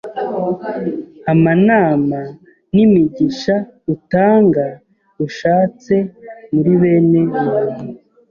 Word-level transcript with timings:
Amanama 1.31 2.19
n' 2.73 2.81
imigisha 2.85 3.55
utanga 3.93 4.65
ushatse 5.25 5.95
muri 6.53 6.71
bene 6.81 7.21
muntu 7.39 7.83